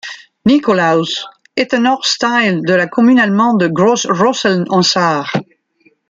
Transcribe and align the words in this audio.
Nikolaus 0.47 1.27
est 1.55 1.75
un 1.75 1.85
ortsteil 1.85 2.63
de 2.63 2.73
la 2.73 2.87
commune 2.87 3.19
allemande 3.19 3.59
de 3.59 3.67
Großrosseln 3.67 4.65
en 4.71 4.81
Sarre. 4.81 5.31